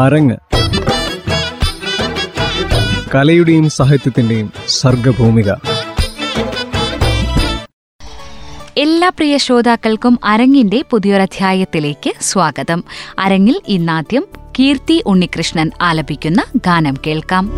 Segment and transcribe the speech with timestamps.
[0.00, 0.36] അരങ്ങ്.
[3.14, 5.52] കലയുടെയും സാഹിത്യത്തിന്റെയും സർഗഭൂമിക.
[8.78, 12.84] എല്ലാ പ്രിയ ശ്രോതാക്കൾക്കും അരങ്ങിന്റെ പുതിയൊരധ്യായത്തിലേക്ക് സ്വാഗതം.
[13.18, 14.26] അരങ്ങിൽ ഇന്നാദ്യം
[14.58, 17.50] കീർത്തി ഉണ്ണികൃഷ്ണൻ ആലപിക്കുന്ന ഗാനം കേൾക്കാം.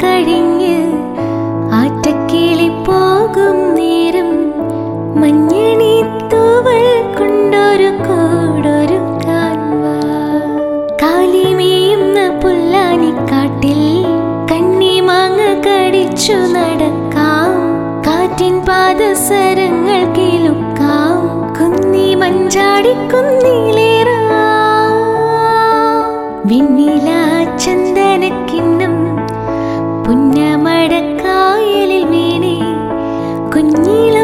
[0.00, 0.76] കഴിഞ്ഞ്
[1.72, 4.30] ആറ്റക്കിളി പോകും നേരം
[5.20, 5.94] മഞ്ഞണി
[6.32, 6.86] തൂവൽ
[7.18, 9.84] കൊണ്ടൊരു പുല്ലാനി
[11.02, 13.82] കാലിമേയുന്ന പുല്ലാനിക്കാട്ടിൽ
[14.50, 17.52] കണ്ണിമാങ്ങ കടിച്ചു നടക്കാം.
[18.06, 21.18] കാറ്റിൻ പാദസരങ്ങൾ കിലുക്കാം
[21.58, 23.71] കുന്നി മഞ്ചാടി കുന്നിലേറാം
[30.22, 32.56] പുന്നമടക്കായലിൽ വീണേ.
[33.52, 34.21] കുഞ്ഞിളം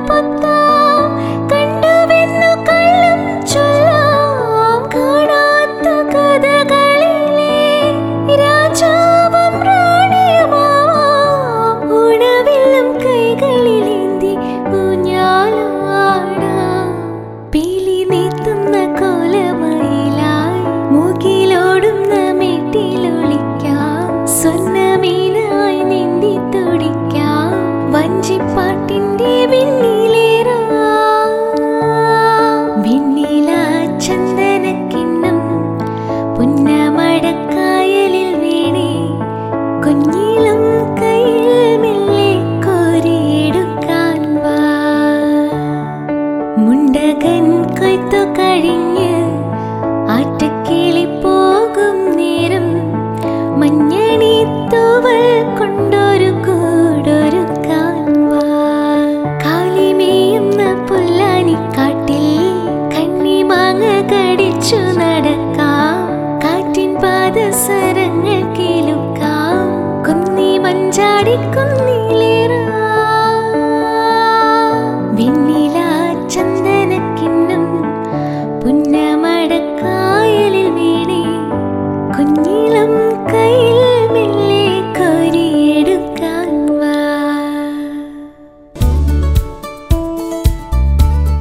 [0.00, 0.49] കണ്ണു പൊത്താം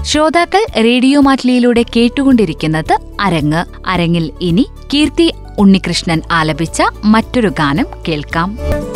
[0.09, 3.89] ശ്രോതാക്കൾ റേഡിയോ മാറ്റിലിയിലൂടെ കേട്ടുകൊണ്ടിരിക്കുന്നത് അരങ്ങ്.
[3.89, 8.88] അരങ്ങിൽ ഇനി കീർത്തി ഉണ്ണികൃഷ്ണൻ ആലപിച്ച മറ്റൊരു ഗാനം കേൾക്കാം ും.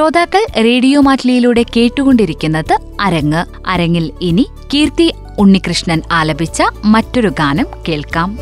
[0.00, 3.44] ശ്രോതാക്കൾ റേഡിയോ മാറ്റിലിയിലൂടെ കേട്ടുകൊണ്ടിരിക്കുന്നത് അരങ്ങ്.
[3.66, 8.38] അരങ്ങിൽ ഇനി കീർത്തി ഉണ്ണികൃഷ്ണൻ ആലപിച്ച മറ്റൊരു ഗാനം കേൾക്കാം.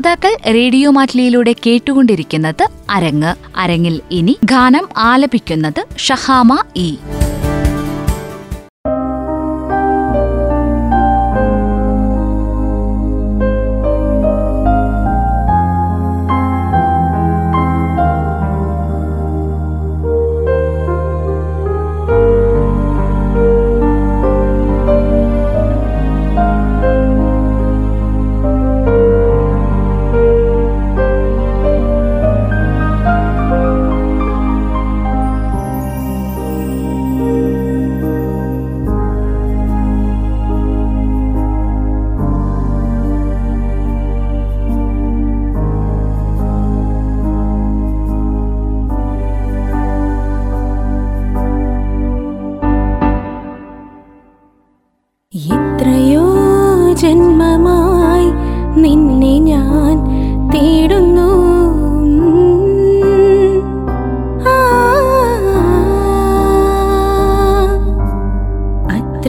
[0.00, 3.32] ശ്രോതാക്കൾ റേഡിയോ മാറ്റിലിയിലൂടെ കേട്ടുകൊണ്ടിരിക്കുന്നത് അരങ്ങ്.
[3.56, 6.90] അരങ്ങിൽ ഇനി ഗാനം ആലപിക്കുന്നത് ഷഹാമ ഇ.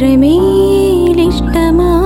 [0.03, 0.33] मे
[1.15, 2.00] लिष्टमा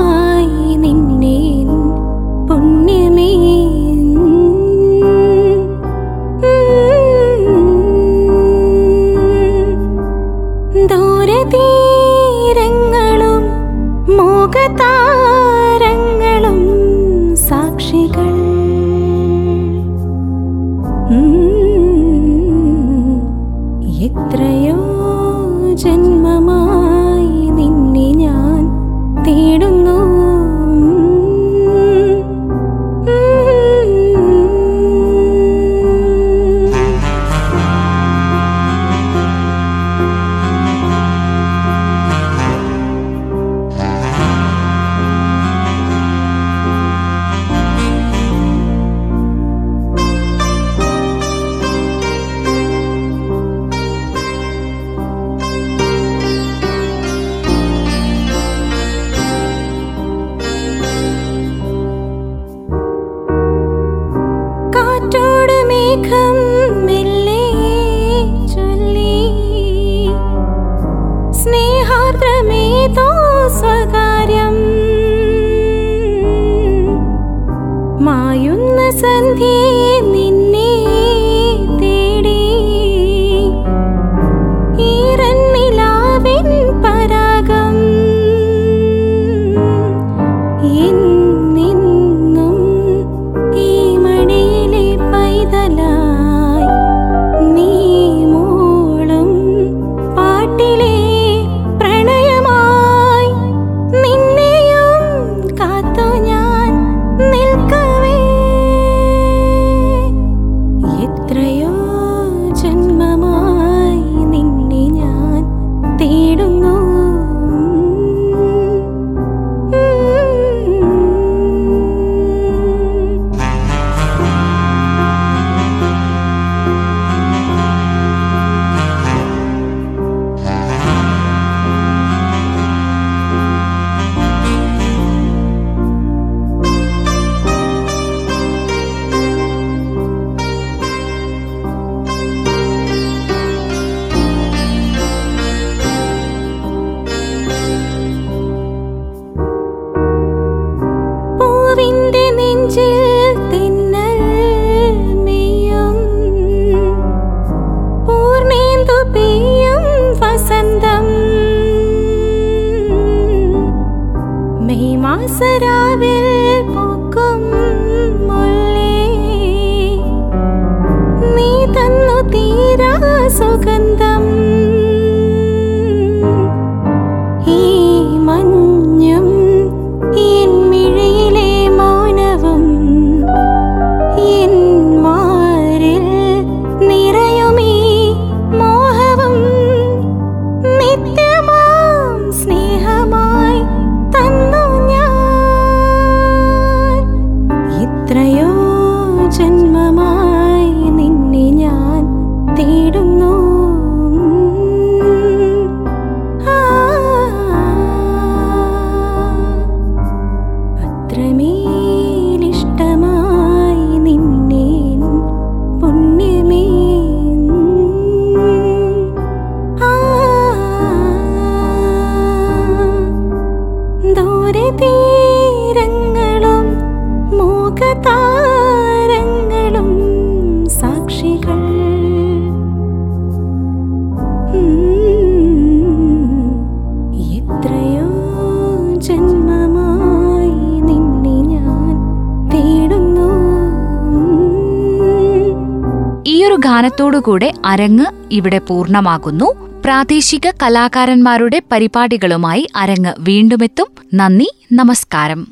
[246.66, 249.82] ഗാനത്തോടുകൂടെ അരങ്ങ് ഇവിടെ പൂർണമാകുന്നു.
[249.86, 253.88] പ്രാദേശിക കലാകാരന്മാരുടെ പരിപാടികളുമായി അരങ്ങ് വീണ്ടുമെത്തും.
[254.14, 255.48] നന്ദി നമസ്കാരം.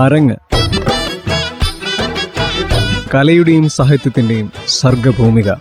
[0.00, 0.36] അരങ്ങ്.
[3.14, 5.52] കലയുടെയും സാഹിത്യത്തിന്റെയും സർഗഭൂമിക.